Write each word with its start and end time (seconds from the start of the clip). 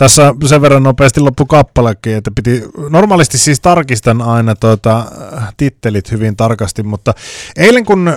Tässä 0.00 0.34
sen 0.46 0.62
verran 0.62 0.82
nopeasti 0.82 1.20
loppu 1.20 1.46
kappalekin, 1.46 2.16
että 2.16 2.30
piti, 2.34 2.62
normaalisti 2.88 3.38
siis 3.38 3.60
tarkistan 3.60 4.22
aina 4.22 4.54
tuota, 4.54 5.04
tittelit 5.56 6.10
hyvin 6.10 6.36
tarkasti, 6.36 6.82
mutta 6.82 7.14
eilen 7.56 7.84
kun 7.84 8.08
ö, 8.08 8.14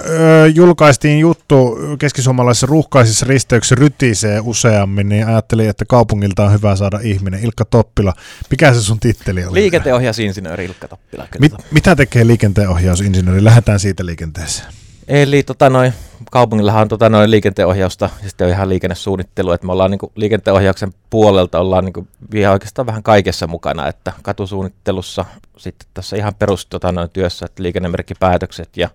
julkaistiin 0.56 1.20
juttu 1.20 1.78
keskisuomalaisessa 2.00 2.68
ruuhkaisissa 2.68 3.26
risteyksissä 3.30 3.76
rytisee 3.76 4.40
useammin, 4.44 5.10
niin 5.10 5.28
ajattelin, 5.28 5.70
että 5.70 5.86
kaupungilta 5.86 6.46
on 6.46 6.52
hyvä 6.52 6.76
saada 6.76 7.00
ihminen. 7.04 7.43
Ilkka 7.43 7.66
Toppila, 7.66 8.13
mikä 8.50 8.73
se 8.73 8.81
sun 8.81 9.00
titteli 9.00 9.45
oli? 9.45 9.59
Liikenteenohjausinsinööri 9.59 10.65
Ilkka 10.65 10.88
Toppila. 10.88 11.27
Mit, 11.39 11.54
mitä 11.71 11.95
tekee 11.95 12.27
liikenteenohjausinsinööri? 12.27 13.43
Lähdetään 13.43 13.79
siitä 13.79 14.05
liikenteeseen. 14.05 14.68
Eli 15.07 15.43
tota 15.43 15.70
noin, 15.70 15.93
kaupungillahan 16.32 16.82
on 16.82 16.88
tota 16.88 17.10
noin 17.10 17.32
liikenteenohjausta 17.32 18.10
ja 18.24 18.30
sitten 18.30 18.46
on 18.46 18.54
ihan 18.54 18.70
liikennesuunnittelu, 18.70 19.52
että 19.52 19.68
me 19.68 19.74
ollaan 19.74 19.92
niin 19.92 20.12
liikenteenohjauksen 20.16 20.94
puolelta 21.10 21.60
ollaan 21.60 21.86
niin 21.86 22.07
vielä 22.32 22.52
oikeastaan 22.54 22.86
vähän 22.86 23.04
kaikessa 23.04 23.47
mukana, 23.47 23.88
että 23.88 24.14
katusuunnittelussa 24.21 25.25
sitten 25.57 25.88
tässä 25.94 26.16
ihan 26.16 26.36
perus 26.36 26.66
tota 26.66 26.92
noin, 26.92 27.10
työssä, 27.10 27.46
että 27.46 27.64
liikennemerkkipäätökset 27.64 28.78
ja 28.78 28.89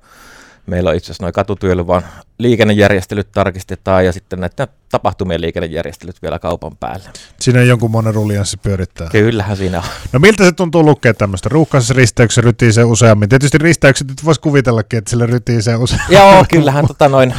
Meillä 0.68 0.90
on 0.90 0.96
itse 0.96 1.12
asiassa 1.12 1.24
noin 1.24 1.86
vaan 1.86 2.02
liikennejärjestelyt 2.38 3.32
tarkistetaan 3.32 4.04
ja 4.04 4.12
sitten 4.12 4.40
näitä 4.40 4.68
tapahtumien 4.88 5.40
liikennejärjestelyt 5.40 6.22
vielä 6.22 6.38
kaupan 6.38 6.76
päälle. 6.76 7.10
Siinä 7.40 7.62
jonkun 7.62 7.90
monen 7.90 8.14
rulianssi 8.14 8.56
pyörittää. 8.56 9.08
Kyllähän 9.10 9.56
siinä 9.56 9.78
on. 9.78 9.84
No 10.12 10.18
miltä 10.18 10.44
se 10.44 10.52
tuntuu 10.52 10.84
lukea 10.84 11.14
tämmöistä? 11.14 11.48
Ruuhkaisessa 11.48 11.94
risteyksessä 11.94 12.40
rytisee 12.40 12.84
useammin. 12.84 13.28
Tietysti 13.28 13.58
risteykset 13.58 14.08
nyt 14.08 14.24
voisi 14.24 14.40
kuvitellakin, 14.40 14.98
että 14.98 15.10
sille 15.10 15.26
rytisee 15.26 15.76
useammin. 15.76 16.16
Joo, 16.18 16.44
kyllähän 16.50 16.86
tota 16.86 17.08
noin, 17.08 17.34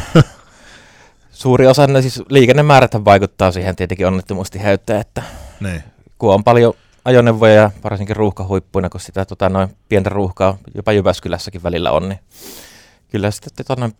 suuri 1.31 1.67
osa, 1.67 1.87
ne 1.87 2.01
siis 2.01 2.23
liikennemäärät 2.29 2.91
vaikuttaa 3.05 3.51
siihen 3.51 3.75
tietenkin 3.75 4.07
onnettomuusti 4.07 4.59
häyttää, 4.59 5.01
että 5.01 5.23
niin. 5.59 5.83
kun 6.17 6.33
on 6.33 6.43
paljon 6.43 6.73
ajoneuvoja 7.05 7.53
ja 7.53 7.71
varsinkin 7.83 8.15
ruuhkahuippuina, 8.15 8.89
kun 8.89 9.01
sitä 9.01 9.25
tota, 9.25 9.49
noin 9.49 9.69
pientä 9.89 10.09
ruuhkaa 10.09 10.57
jopa 10.75 10.91
Jyväskylässäkin 10.91 11.63
välillä 11.63 11.91
on, 11.91 12.09
niin 12.09 12.19
kyllä 13.09 13.31
sitten 13.31 13.65
tuonne 13.65 13.91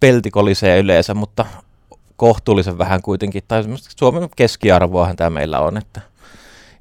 pelti 0.00 0.30
kolisee 0.30 0.78
yleensä, 0.78 1.14
mutta 1.14 1.46
kohtuullisen 2.16 2.78
vähän 2.78 3.02
kuitenkin, 3.02 3.42
tai 3.48 3.64
Suomen 3.98 4.28
keskiarvoahan 4.36 5.16
tämä 5.16 5.30
meillä 5.30 5.60
on, 5.60 5.76
että 5.76 6.00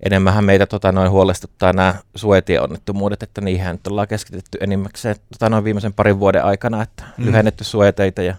enemmän 0.05 0.43
meitä 0.43 0.65
tota, 0.65 0.91
noin 0.91 1.11
huolestuttaa 1.11 1.73
nämä 1.73 1.95
suojatieonnettomuudet, 2.15 3.23
että 3.23 3.41
niihin 3.41 3.71
nyt 3.71 3.87
ollaan 3.87 4.07
keskitetty 4.07 4.57
enimmäkseen 4.61 5.15
tota, 5.31 5.49
noin 5.49 5.63
viimeisen 5.63 5.93
parin 5.93 6.19
vuoden 6.19 6.45
aikana, 6.45 6.81
että 6.81 7.03
mm. 7.17 7.25
lyhennetty 7.25 7.63
suojateitä 7.63 8.23
ja 8.23 8.35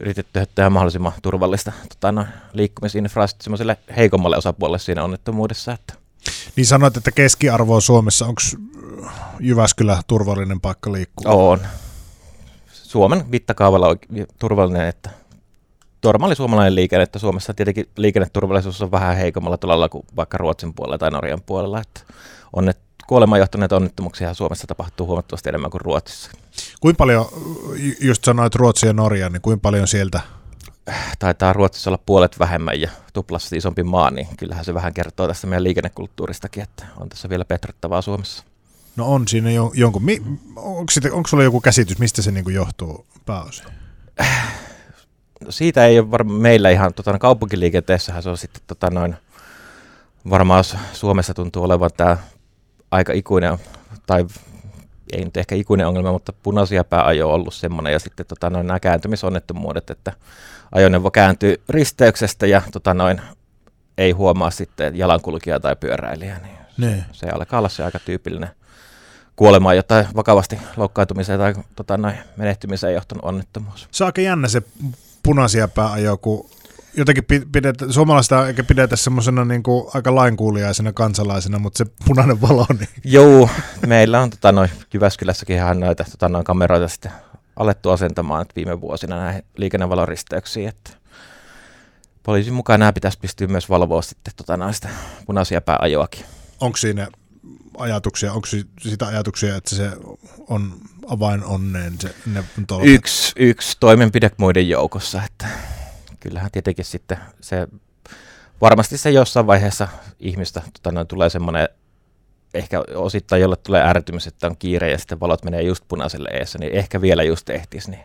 yritetty 0.00 0.46
tehdä 0.54 0.70
mahdollisimman 0.70 1.12
turvallista 1.22 1.72
tota, 1.88 2.12
noin, 2.12 2.28
liikkumisinfraa 2.52 3.26
semmoiselle 3.40 3.76
heikommalle 3.96 4.36
osapuolelle 4.36 4.78
siinä 4.78 5.04
onnettomuudessa. 5.04 5.72
Että. 5.72 5.94
Niin 6.56 6.66
sanoit, 6.66 6.96
että 6.96 7.10
keskiarvo 7.10 7.80
Suomessa, 7.80 8.26
onko 8.26 8.42
Jyväskylä 9.40 10.02
turvallinen 10.06 10.60
paikka 10.60 10.92
liikkua? 10.92 11.32
On. 11.32 11.60
Suomen 12.86 13.24
mittakaavalla 13.28 13.88
on 13.88 13.96
turvallinen, 14.38 14.88
että 14.88 15.10
normaali 16.04 16.36
suomalainen 16.36 16.74
liikenne, 16.74 17.02
että 17.02 17.18
Suomessa 17.18 17.54
tietenkin 17.54 17.88
liikenneturvallisuus 17.96 18.82
on 18.82 18.90
vähän 18.90 19.16
heikommalla 19.16 19.56
tolalla 19.56 19.88
kuin 19.88 20.04
vaikka 20.16 20.38
Ruotsin 20.38 20.74
puolella 20.74 20.98
tai 20.98 21.10
Norjan 21.10 21.42
puolella, 21.46 21.80
että 21.80 22.00
onnet, 22.52 22.78
kuolemaan 23.06 23.38
johtaneita 23.38 23.76
onnettomuuksia 23.76 24.34
Suomessa 24.34 24.66
tapahtuu 24.66 25.06
huomattavasti 25.06 25.48
enemmän 25.48 25.70
kuin 25.70 25.80
Ruotsissa. 25.80 26.30
Kuinka 26.80 26.98
paljon, 26.98 27.26
just 28.00 28.24
sanoit 28.24 28.54
Ruotsi 28.54 28.86
ja 28.86 28.92
Norja, 28.92 29.28
niin 29.28 29.42
kuinka 29.42 29.62
paljon 29.62 29.88
sieltä? 29.88 30.20
Taitaa 31.18 31.52
Ruotsissa 31.52 31.90
olla 31.90 32.02
puolet 32.06 32.38
vähemmän 32.38 32.80
ja 32.80 32.90
tuplasti 33.12 33.56
isompi 33.56 33.82
maa, 33.82 34.10
niin 34.10 34.28
kyllähän 34.36 34.64
se 34.64 34.74
vähän 34.74 34.94
kertoo 34.94 35.28
tästä 35.28 35.46
meidän 35.46 35.64
liikennekulttuuristakin, 35.64 36.62
että 36.62 36.86
on 37.00 37.08
tässä 37.08 37.28
vielä 37.28 37.44
petrattavaa 37.44 38.02
Suomessa. 38.02 38.44
No 38.96 39.12
on 39.14 39.28
siinä 39.28 39.50
jo, 39.50 39.72
jonkun. 39.74 40.04
Mi, 40.04 40.22
onko, 40.56 40.90
sitä, 40.90 41.08
onko 41.12 41.28
sulla 41.28 41.44
joku 41.44 41.60
käsitys, 41.60 41.98
mistä 41.98 42.22
se 42.22 42.30
niin 42.30 42.54
johtuu 42.54 43.06
pääosin? 43.26 43.66
No 45.44 45.50
siitä 45.50 45.86
ei 45.86 45.98
ole 45.98 46.10
varmaan 46.10 46.40
meillä 46.40 46.70
ihan, 46.70 46.94
tota, 46.94 47.18
kaupunkiliikenteessähän 47.18 48.22
se 48.22 48.30
on 48.30 48.38
sitten 48.38 48.62
tota, 48.66 48.90
noin, 48.90 49.16
varmaan 50.30 50.64
Suomessa 50.92 51.34
tuntuu 51.34 51.64
olevan 51.64 51.90
tämä 51.96 52.16
aika 52.90 53.12
ikuinen, 53.12 53.58
tai 54.06 54.26
ei 55.12 55.24
nyt 55.24 55.36
ehkä 55.36 55.54
ikuinen 55.54 55.86
ongelma, 55.86 56.12
mutta 56.12 56.32
punaisia 56.32 56.84
pääajo 56.84 57.28
on 57.28 57.34
ollut 57.34 57.54
semmoinen, 57.54 57.92
ja 57.92 57.98
sitten 57.98 58.26
tota, 58.26 58.50
noin, 58.50 58.66
nämä 58.66 58.80
kääntymisonnettomuudet, 58.80 59.90
että 59.90 60.12
ajoneuvo 60.72 61.10
kääntyy 61.10 61.62
risteyksestä 61.68 62.46
ja 62.46 62.62
tota, 62.72 62.94
noin, 62.94 63.20
ei 63.98 64.12
huomaa 64.12 64.50
sitten 64.50 64.96
jalankulkijaa 64.96 65.60
tai 65.60 65.76
pyöräilijää, 65.76 66.38
niin. 66.38 66.56
Niin. 66.78 67.04
se 67.12 67.28
alkaa 67.28 67.58
olla 67.58 67.68
se 67.68 67.84
aika 67.84 67.98
tyypillinen 67.98 68.50
kuolemaan 69.36 69.76
jotain 69.76 70.06
vakavasti 70.16 70.58
loukkaantumiseen 70.76 71.38
tai 71.38 71.54
tota, 71.76 71.96
noin, 71.96 72.14
menehtymiseen 72.36 72.94
johtanut 72.94 73.24
onnettomuus. 73.24 73.88
Se 73.90 74.04
on 74.04 74.08
aika 74.08 74.20
jännä 74.20 74.48
se 74.48 74.62
punaisia 75.22 75.68
pääajo, 75.68 76.16
kun 76.16 76.50
jotenkin 76.96 77.24
pidetä, 77.52 77.92
suomalaista 77.92 78.46
eikä 78.46 78.64
pidetä 78.64 78.96
semmoisena 78.96 79.44
niin 79.44 79.62
aika 79.94 80.14
lainkuuliaisena 80.14 80.92
kansalaisena, 80.92 81.58
mutta 81.58 81.78
se 81.78 81.86
punainen 82.04 82.40
valo, 82.40 82.66
niin... 82.78 82.88
Joo, 83.04 83.50
meillä 83.86 84.20
on 84.20 84.30
tota, 84.30 84.52
noin, 84.52 84.70
Jyväskylässäkin 84.94 85.56
ihan 85.56 85.80
näitä 85.80 86.04
tota, 86.10 86.28
noin 86.28 86.44
kameroita 86.44 86.88
sitten 86.88 87.12
alettu 87.56 87.90
asentamaan 87.90 88.42
että 88.42 88.54
viime 88.56 88.80
vuosina 88.80 89.16
näihin 89.16 89.42
liikennevaloristeyksiin, 89.56 90.68
että 90.68 90.90
poliisin 92.22 92.54
mukaan 92.54 92.80
nämä 92.80 92.92
pitäisi 92.92 93.18
pystyä 93.18 93.46
myös 93.46 93.70
valvoa 93.70 94.02
sitten 94.02 94.34
tota, 94.36 94.56
näistä 94.56 94.88
punaisia 95.26 95.60
pääajoakin. 95.60 96.24
Onko 96.60 96.76
siinä 96.76 97.08
ajatuksia, 97.78 98.32
onko 98.32 98.46
sitä 98.80 99.06
ajatuksia, 99.06 99.56
että 99.56 99.74
se 99.74 99.90
on 100.48 100.72
avain 101.06 101.44
onneen 101.44 102.00
se, 102.00 102.14
ne 102.26 102.44
Yksi, 102.82 103.32
yksi 103.36 103.76
toimenpide 103.80 104.30
muiden 104.36 104.68
joukossa, 104.68 105.22
että 105.22 105.46
kyllähän 106.20 106.50
tietenkin 106.50 106.84
sitten 106.84 107.18
se, 107.40 107.68
varmasti 108.60 108.98
se 108.98 109.10
jossain 109.10 109.46
vaiheessa 109.46 109.88
ihmistä 110.20 110.62
tota, 110.72 110.92
noin, 110.92 111.06
tulee 111.06 111.30
semmoinen 111.30 111.68
ehkä 112.54 112.80
osittain 112.94 113.42
jolle 113.42 113.56
tulee 113.56 113.82
ärtymys, 113.82 114.26
että 114.26 114.46
on 114.46 114.56
kiire 114.56 114.90
ja 114.90 114.98
sitten 114.98 115.20
valot 115.20 115.44
menee 115.44 115.62
just 115.62 115.84
punaiselle 115.88 116.28
eessä, 116.32 116.58
niin 116.58 116.72
ehkä 116.72 117.00
vielä 117.00 117.22
just 117.22 117.50
ehtisi, 117.50 117.90
niin 117.90 118.02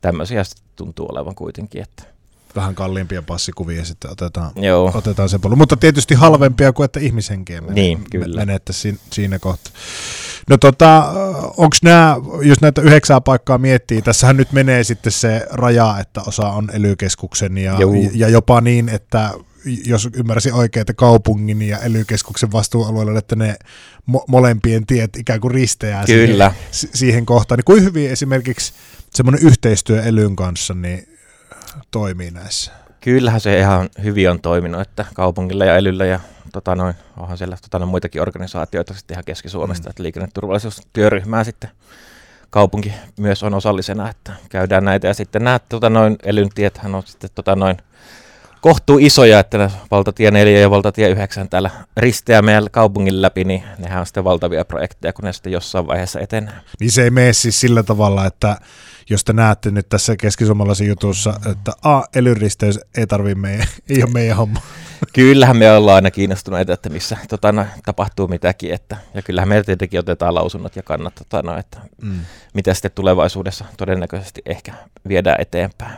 tämmöisiä 0.00 0.42
tuntuu 0.76 1.06
olevan 1.10 1.34
kuitenkin, 1.34 1.82
että 1.82 2.13
vähän 2.56 2.74
kalliimpia 2.74 3.22
passikuvia 3.22 3.84
sitten 3.84 4.10
otetaan, 4.10 4.50
Joo. 4.56 4.92
otetaan 4.94 5.28
sen 5.28 5.40
paljon. 5.40 5.58
Mutta 5.58 5.76
tietysti 5.76 6.14
halvempia 6.14 6.72
kuin 6.72 6.84
että 6.84 7.00
ihmishenkeä 7.00 7.60
men- 7.60 7.74
niin, 7.74 8.04
kyllä. 8.10 8.36
menettäisiin 8.36 8.98
siinä 9.10 9.38
kohtaa. 9.38 9.72
No 10.50 10.58
tota, 10.58 11.12
onko 11.56 11.76
nämä, 11.82 12.16
jos 12.42 12.60
näitä 12.60 12.80
yhdeksää 12.80 13.20
paikkaa 13.20 13.58
miettii, 13.58 14.02
tässähän 14.02 14.36
nyt 14.36 14.52
menee 14.52 14.84
sitten 14.84 15.12
se 15.12 15.46
raja, 15.50 15.96
että 16.00 16.20
osa 16.26 16.48
on 16.48 16.70
ely 16.72 16.94
ja, 17.62 17.78
ja 18.14 18.28
jopa 18.28 18.60
niin, 18.60 18.88
että 18.88 19.30
jos 19.86 20.08
ymmärsin 20.14 20.54
oikein, 20.54 20.80
että 20.80 20.94
kaupungin 20.94 21.62
ja 21.62 21.78
ely 21.78 22.04
vastuualueella, 22.52 23.18
että 23.18 23.36
ne 23.36 23.56
mo- 24.10 24.24
molempien 24.28 24.86
tiet 24.86 25.16
ikään 25.16 25.40
kuin 25.40 25.50
risteää 25.54 26.04
Kyllä. 26.06 26.54
Siihen, 26.70 26.96
siihen 26.96 27.26
kohtaan. 27.26 27.58
Niin 27.58 27.64
kuin 27.64 27.84
hyvin 27.84 28.10
esimerkiksi 28.10 28.72
semmoinen 29.14 29.42
yhteistyö 29.46 30.02
elyn 30.02 30.36
kanssa, 30.36 30.74
niin 30.74 31.13
toimii 31.90 32.30
näissä? 32.30 32.72
Kyllähän 33.00 33.40
se 33.40 33.58
ihan 33.58 33.88
hyvin 34.02 34.30
on 34.30 34.40
toiminut, 34.40 34.80
että 34.80 35.04
kaupungilla 35.14 35.64
ja 35.64 35.76
elyllä 35.76 36.04
ja 36.04 36.20
tota 36.52 36.74
noin, 36.74 36.94
onhan 37.16 37.38
siellä 37.38 37.56
tota 37.62 37.78
noin, 37.78 37.88
muitakin 37.88 38.22
organisaatioita 38.22 38.94
sitten 38.94 39.14
ihan 39.14 39.24
Keski-Suomesta, 39.24 39.88
mm. 39.88 39.90
että 39.90 40.02
liikenneturvallisuustyöryhmää 40.02 41.44
sitten 41.44 41.70
kaupunki 42.50 42.92
myös 43.18 43.42
on 43.42 43.54
osallisena, 43.54 44.10
että 44.10 44.32
käydään 44.48 44.84
näitä 44.84 45.06
ja 45.06 45.14
sitten 45.14 45.44
nämä 45.44 45.58
tota 45.58 45.90
noin, 45.90 46.16
elyn 46.22 46.48
tiethän 46.54 46.94
on 46.94 47.02
sitten 47.06 47.30
tota 47.34 47.56
noin, 47.56 47.76
kohtuu 48.64 48.98
isoja, 48.98 49.38
että 49.38 49.70
valtatie 49.90 50.30
4 50.30 50.60
ja 50.60 50.70
valtatie 50.70 51.08
9 51.08 51.48
täällä 51.48 51.70
risteää 51.96 52.42
meidän 52.42 52.66
kaupungin 52.70 53.22
läpi, 53.22 53.44
niin 53.44 53.62
nehän 53.78 54.00
on 54.00 54.06
sitten 54.06 54.24
valtavia 54.24 54.64
projekteja, 54.64 55.12
kun 55.12 55.24
ne 55.24 55.32
sitten 55.32 55.52
jossain 55.52 55.86
vaiheessa 55.86 56.20
etenee. 56.20 56.54
Niin 56.80 56.90
se 56.90 57.04
ei 57.04 57.10
mene 57.10 57.32
siis 57.32 57.60
sillä 57.60 57.82
tavalla, 57.82 58.26
että 58.26 58.56
jos 59.10 59.24
te 59.24 59.32
näette 59.32 59.70
nyt 59.70 59.88
tässä 59.88 60.16
keskisuomalaisen 60.16 60.86
jutussa, 60.86 61.34
että 61.50 61.72
a, 61.82 62.02
elyristeys 62.14 62.80
ei 62.96 63.06
tarvii 63.06 63.34
meidän, 63.34 63.66
ei 63.90 64.02
ole 64.02 64.12
meidän 64.12 64.36
homma. 64.36 64.60
Kyllähän 65.12 65.56
me 65.56 65.72
ollaan 65.72 65.96
aina 65.96 66.10
kiinnostuneita, 66.10 66.72
että 66.72 66.88
missä 66.88 67.16
tota, 67.28 67.52
no, 67.52 67.66
tapahtuu 67.84 68.28
mitäkin, 68.28 68.74
että, 68.74 68.96
ja 69.14 69.22
kyllähän 69.22 69.48
me 69.48 69.62
tietenkin 69.62 70.00
otetaan 70.00 70.34
lausunnot 70.34 70.76
ja 70.76 70.82
kannat, 70.82 71.14
tota, 71.14 71.42
no, 71.42 71.58
että 71.58 71.78
mm. 72.02 72.20
mitä 72.54 72.74
sitten 72.74 72.90
tulevaisuudessa 72.94 73.64
todennäköisesti 73.76 74.42
ehkä 74.46 74.72
viedään 75.08 75.40
eteenpäin. 75.40 75.96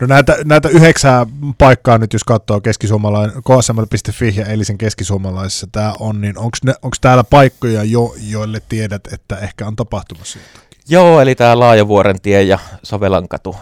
No 0.00 0.06
näitä, 0.06 0.36
näitä 0.44 0.68
yhdeksää 0.68 1.26
paikkaa 1.58 1.98
nyt, 1.98 2.12
jos 2.12 2.24
katsoo 2.24 2.60
keskisuomalainen, 2.60 3.42
ksml.fi 3.42 4.34
ja 4.36 4.46
eilisen 4.46 4.78
keskisuomalaisessa 4.78 5.66
tämä 5.72 5.94
on, 6.00 6.20
niin 6.20 6.38
onko 6.38 6.96
täällä 7.00 7.24
paikkoja 7.24 7.84
jo, 7.84 8.14
joille 8.30 8.62
tiedät, 8.68 9.12
että 9.12 9.36
ehkä 9.36 9.66
on 9.66 9.76
tapahtumassa 9.76 10.38
jotain? 10.38 10.68
Joo, 10.88 11.20
eli 11.20 11.34
tämä 11.34 11.58
Laajavuoren 11.58 12.20
tie 12.20 12.42
ja 12.42 12.58
Sovelankatu 12.82 13.56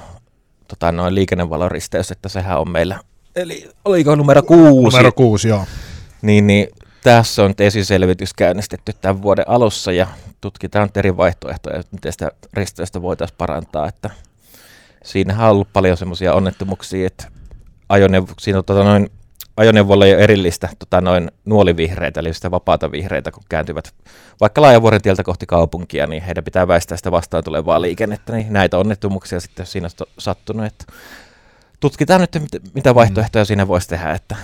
tota, 0.68 0.92
noin 0.92 1.14
liikennevaloristeys, 1.14 2.10
että 2.10 2.28
sehän 2.28 2.60
on 2.60 2.70
meillä, 2.70 3.00
eli 3.36 3.70
oliko 3.84 4.14
numero 4.14 4.42
kuusi? 4.42 4.96
Numero 4.96 5.12
kuusi, 5.12 5.48
joo. 5.48 5.64
Niin, 6.22 6.46
niin 6.46 6.68
tässä 7.02 7.44
on 7.44 7.54
esiselvitys 7.58 8.34
käynnistetty 8.34 8.92
tämän 9.00 9.22
vuoden 9.22 9.48
alussa 9.48 9.92
ja 9.92 10.06
tutkitaan 10.40 10.90
eri 10.94 11.16
vaihtoehtoja, 11.16 11.82
miten 11.92 12.12
sitä 12.12 12.30
risteystä 12.52 13.02
voitaisiin 13.02 13.36
parantaa. 13.38 13.88
Että 13.88 14.10
siinähän 15.04 15.46
on 15.46 15.52
ollut 15.52 15.72
paljon 15.72 15.96
semmoisia 15.96 16.34
onnettomuuksia, 16.34 17.06
että 17.06 17.28
ajoneuvo, 17.88 18.32
siinä 18.40 18.58
on 18.58 18.64
tota 18.64 18.84
noin, 18.84 19.10
ajoneuvolla 19.56 20.04
ole 20.04 20.14
erillistä 20.14 20.68
tota 20.78 21.00
noin 21.00 21.30
nuolivihreitä, 21.44 22.20
eli 22.20 22.34
sitä 22.34 22.50
vapaata 22.50 22.92
vihreitä, 22.92 23.30
kun 23.30 23.42
kääntyvät 23.48 23.94
vaikka 24.40 24.62
Laajavuoren 24.62 25.02
tieltä 25.02 25.22
kohti 25.22 25.46
kaupunkia, 25.46 26.06
niin 26.06 26.22
heidän 26.22 26.44
pitää 26.44 26.68
väistää 26.68 26.96
sitä 26.96 27.10
vastaan 27.12 27.44
tulevaa 27.44 27.80
liikennettä, 27.80 28.32
niin 28.32 28.52
näitä 28.52 28.78
onnettomuuksia 28.78 29.40
sitten 29.40 29.66
siinä 29.66 29.88
on 30.00 30.06
sattunut, 30.18 30.66
että 30.66 30.84
tutkitaan 31.80 32.20
nyt, 32.20 32.36
mitä 32.74 32.94
vaihtoehtoja 32.94 33.44
siinä 33.44 33.68
voisi 33.68 33.88
tehdä, 33.88 34.10
että 34.10 34.36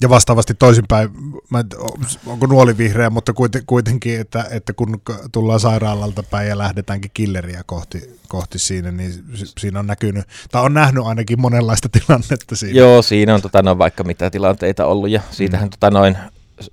ja 0.00 0.08
vastaavasti 0.08 0.54
toisinpäin, 0.54 1.10
mä 1.50 1.60
en, 1.60 1.66
onko 2.26 2.46
nuoli 2.46 2.78
vihreä, 2.78 3.10
mutta 3.10 3.32
kuitenkin, 3.66 4.20
että, 4.20 4.44
että 4.50 4.72
kun 4.72 5.00
tullaan 5.32 5.60
sairaalalta 5.60 6.22
päin 6.22 6.48
ja 6.48 6.58
lähdetäänkin 6.58 7.10
killeriä 7.14 7.62
kohti, 7.66 8.20
kohti 8.28 8.58
siinä, 8.58 8.90
niin 8.90 9.24
siinä 9.58 9.78
on 9.78 9.86
näkynyt, 9.86 10.24
tai 10.50 10.62
on 10.62 10.74
nähnyt 10.74 11.04
ainakin 11.06 11.40
monenlaista 11.40 11.88
tilannetta 11.98 12.56
siinä. 12.56 12.78
Joo, 12.78 13.02
siinä 13.02 13.34
on 13.34 13.42
tota, 13.42 13.62
noin, 13.62 13.78
vaikka 13.78 14.04
mitä 14.04 14.30
tilanteita 14.30 14.86
ollut, 14.86 15.10
ja 15.10 15.20
siitähän 15.30 15.66
mm. 15.66 15.70
tota, 15.70 15.90
noin, 15.90 16.16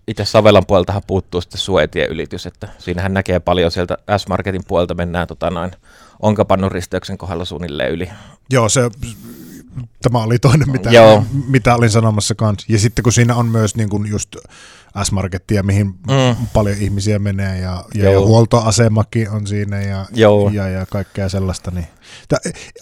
itse 0.07 0.25
Savelan 0.25 0.65
puoleltahan 0.65 1.01
puuttuu 1.07 1.41
sitten 1.41 1.59
suetien 1.59 2.09
ylitys, 2.09 2.45
että 2.45 2.69
siinähän 2.77 3.13
näkee 3.13 3.39
paljon 3.39 3.71
sieltä 3.71 3.97
S-Marketin 4.17 4.63
puolelta 4.67 4.95
mennään 4.95 5.27
tota, 5.27 5.49
noin, 5.49 5.71
onkapannun 6.21 6.71
risteyksen 6.71 7.17
kohdalla 7.17 7.45
suunnilleen 7.45 7.91
yli. 7.91 8.09
Joo, 8.49 8.69
se 8.69 8.89
tämä 10.01 10.23
oli 10.23 10.39
toinen, 10.39 10.71
mitä, 10.71 10.89
Joo. 10.89 11.25
mitä 11.47 11.75
olin 11.75 11.89
sanomassa 11.89 12.35
kanssa. 12.35 12.73
Ja 12.73 12.79
sitten 12.79 13.03
kun 13.03 13.13
siinä 13.13 13.35
on 13.35 13.45
myös 13.47 13.75
niin 13.75 13.89
kuin 13.89 14.09
just 14.09 14.35
S-Markettia, 15.03 15.63
mihin 15.63 15.87
mm. 15.87 16.47
paljon 16.53 16.77
ihmisiä 16.77 17.19
menee 17.19 17.59
ja, 17.59 17.85
ja, 17.93 18.11
ja 18.11 18.19
huoltoasemakin 18.19 19.29
on 19.29 19.47
siinä 19.47 19.81
ja, 19.81 20.05
ja, 20.51 20.69
ja 20.69 20.85
kaikkea 20.85 21.29
sellaista. 21.29 21.71
Niin. 21.71 21.87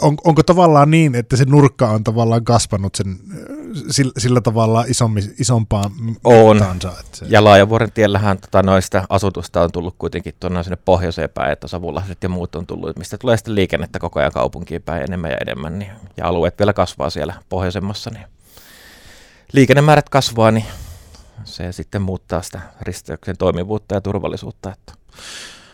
On, 0.01 0.17
onko 0.23 0.43
tavallaan 0.43 0.91
niin, 0.91 1.15
että 1.15 1.35
se 1.35 1.45
nurkka 1.45 1.89
on 1.89 2.03
tavallaan 2.03 2.43
kasvanut 2.43 2.95
sen, 2.95 3.19
sillä, 3.89 4.11
sillä 4.17 4.41
tavalla 4.41 4.85
isommi, 4.87 5.21
isompaan 5.39 5.91
on. 6.23 6.55
mittaansa? 6.55 6.93
Että 6.99 7.17
se... 7.17 7.25
Ja 7.29 7.43
Laajavuoren 7.43 7.91
tiellähän 7.91 8.37
tota, 8.37 8.63
noista 8.63 9.03
asutusta 9.09 9.61
on 9.61 9.71
tullut 9.71 9.95
kuitenkin 9.97 10.33
tuonne 10.39 10.63
sinne 10.63 10.77
pohjoiseen 10.85 11.29
päin, 11.29 11.51
että 11.51 11.67
Savulahdet 11.67 12.23
ja 12.23 12.29
muut 12.29 12.55
on 12.55 12.67
tullut, 12.67 12.97
mistä 12.97 13.17
tulee 13.17 13.37
sitten 13.37 13.55
liikennettä 13.55 13.99
koko 13.99 14.19
ajan 14.19 14.31
kaupunkiin 14.31 14.81
päin 14.81 15.03
enemmän 15.03 15.31
ja 15.31 15.37
enemmän. 15.41 15.79
Niin, 15.79 15.91
ja 16.17 16.27
alueet 16.27 16.59
vielä 16.59 16.73
kasvaa 16.73 17.09
siellä 17.09 17.33
pohjoisemmassa, 17.49 18.09
niin 18.09 18.25
liikennemäärät 19.53 20.09
kasvaa, 20.09 20.51
niin 20.51 20.65
se 21.43 21.71
sitten 21.71 22.01
muuttaa 22.01 22.41
sitä 22.41 22.61
risteyksen 22.81 23.37
toimivuutta 23.37 23.95
ja 23.95 24.01
turvallisuutta. 24.01 24.73
Että 24.73 24.93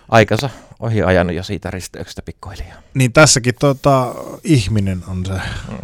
aikansa 0.10 0.50
ohi 0.80 1.04
ajanut 1.04 1.36
jo 1.36 1.44
siitä 1.44 1.72
risteyksestä 1.72 2.22
pikkuhiljaa. 2.22 2.78
Niin 2.94 3.14
tässäkin 3.14 3.54
tota, 3.60 4.16
ihminen 4.44 5.04
on 5.08 5.26
se 5.26 5.34
mm. 5.34 5.40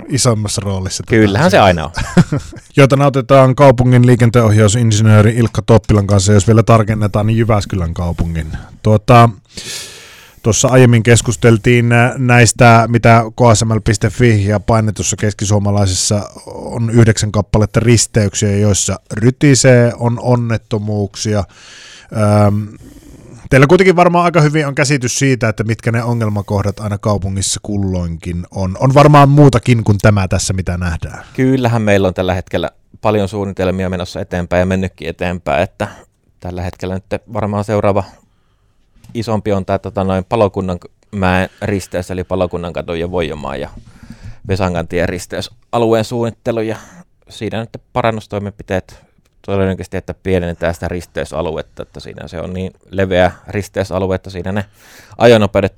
isommassa 0.10 0.62
roolissa. 0.66 1.04
Kyllähän 1.08 1.52
se 1.52 1.60
aina 1.60 1.86
on. 1.86 1.92
Jota 2.78 2.96
nautetaan 2.96 3.56
kaupungin 3.56 4.06
liikenteenohjausinsinööri 4.06 5.36
Ilkka 5.36 5.62
Toppilan 5.62 6.08
kanssa, 6.08 6.34
jos 6.34 6.48
vielä 6.48 6.64
tarkennetaan, 6.64 7.28
niin 7.28 7.38
Jyväskylän 7.38 7.94
kaupungin. 7.94 8.48
Tuota, 8.84 9.30
Tuossa 10.44 10.68
aiemmin 10.68 11.04
keskusteltiin 11.04 11.90
näistä, 12.18 12.86
mitä 12.88 13.24
KSML.fi 13.36 14.46
ja 14.46 14.60
painetussa 14.60 15.16
keskisuomalaisessa 15.16 16.30
on 16.46 16.90
yhdeksän 16.90 17.32
kappaletta 17.32 17.80
risteyksiä, 17.80 18.58
joissa 18.58 19.00
rytisee, 19.14 19.94
on 20.00 20.20
onnettomuuksia. 20.22 21.44
Öm, 22.48 22.68
teillä 23.50 23.68
kuitenkin 23.68 23.96
varmaan 23.96 24.26
aika 24.26 24.42
hyvin 24.42 24.68
on 24.68 24.76
käsitys 24.76 25.20
siitä, 25.20 25.50
että 25.50 25.64
mitkä 25.64 25.92
ne 25.92 26.04
ongelmakohdat 26.04 26.80
aina 26.80 26.98
kaupungissa 26.98 27.60
kulloinkin 27.64 28.46
on. 28.52 28.78
On 28.80 28.94
varmaan 28.94 29.30
muutakin 29.30 29.84
kuin 29.84 29.98
tämä 29.98 30.28
tässä, 30.28 30.54
mitä 30.54 30.78
nähdään. 30.78 31.26
Kyllähän 31.34 31.82
meillä 31.82 32.08
on 32.08 32.14
tällä 32.14 32.34
hetkellä 32.34 32.70
paljon 33.02 33.28
suunnitelmia 33.28 33.90
menossa 33.90 34.22
eteenpäin 34.22 34.60
ja 34.60 34.66
mennytkin 34.66 35.10
eteenpäin, 35.10 35.64
että 35.64 35.88
tällä 36.40 36.62
hetkellä 36.62 36.94
nyt 36.94 37.06
varmaan 37.34 37.64
seuraava 37.64 38.04
isompi 39.14 39.52
on 39.52 39.66
tämä 39.66 39.80
tota, 39.80 40.04
noin 40.04 40.26
palokunnan 40.26 40.80
mäen 41.12 41.50
risteys, 41.62 42.12
eli 42.12 42.24
palokunnan 42.24 42.74
kadun 42.74 43.00
ja 43.00 43.12
Voijomaan 43.12 43.60
ja 43.60 43.70
Vesangantien 44.48 45.10
risteysalueen 45.10 46.06
suunnittelu, 46.06 46.62
ja 46.62 46.78
siinä 47.30 47.60
nyt 47.60 47.70
parannustoimenpiteet 47.94 49.13
todennäköisesti, 49.46 49.98
että 49.98 50.14
pienennetään 50.14 50.74
sitä 50.74 50.88
risteysaluetta, 50.88 51.84
että 51.84 52.00
siinä 52.00 52.28
se 52.28 52.40
on 52.40 52.54
niin 52.54 52.74
leveä 52.90 53.32
risteysalue, 53.48 54.16
että 54.16 54.30
siinä 54.30 54.52
ne 54.52 54.66
ajonopeudet 55.18 55.74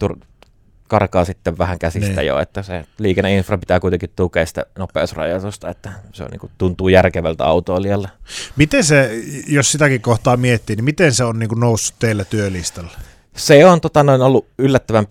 karkaa 0.88 1.26
sitten 1.26 1.58
vähän 1.58 1.80
käsistä 1.80 2.22
niin. 2.22 2.28
jo, 2.28 2.40
että 2.40 2.64
se 2.64 2.86
liikenneinfra 3.00 3.58
pitää 3.58 3.80
kuitenkin 3.80 4.10
tukea 4.16 4.46
sitä 4.46 4.66
nopeusrajoitusta, 4.78 5.70
että 5.70 5.92
se 6.14 6.24
on, 6.24 6.30
niin 6.30 6.40
kuin, 6.40 6.52
tuntuu 6.58 6.90
järkevältä 6.90 7.46
autoilijalle. 7.46 8.10
Miten 8.56 8.84
se, 8.84 9.12
jos 9.48 9.72
sitäkin 9.72 10.02
kohtaa 10.02 10.38
miettii, 10.38 10.76
niin 10.76 10.86
miten 10.86 11.14
se 11.14 11.24
on 11.24 11.40
niin 11.40 11.50
kuin 11.50 11.60
noussut 11.60 11.96
teillä 12.00 12.26
työlistalla? 12.26 12.92
Se 13.36 13.66
on 13.66 13.82
tota, 13.82 14.04
noin 14.04 14.22
ollut 14.22 14.48
yllättävän 14.58 15.08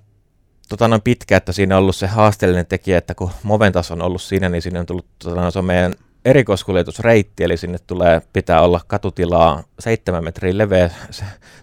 tota, 0.69 0.89
noin 0.89 1.03
pitkä, 1.03 1.37
että 1.37 1.53
siinä 1.53 1.77
on 1.77 1.83
ollut 1.83 1.97
se 1.97 2.07
haasteellinen 2.07 2.67
tekijä, 2.67 2.99
että 2.99 3.15
kun 3.15 3.31
Moventas 3.43 3.91
on 3.91 4.03
ollut 4.03 4.23
siinä, 4.23 4.49
niin 4.49 4.63
sinne 4.63 4.81
on 4.81 4.87
tullut 4.87 5.07
tota, 5.19 5.41
noin, 5.41 5.53
se 5.53 5.59
on 5.59 5.65
meidän 5.65 5.95
erikoiskuljetusreitti, 6.25 7.45
eli 7.45 7.57
sinne 7.57 7.79
tulee, 7.87 8.23
pitää 8.33 8.61
olla 8.61 8.81
katutilaa 8.87 9.63
7 9.79 10.25
metriä 10.25 10.59
leveä, 10.59 10.91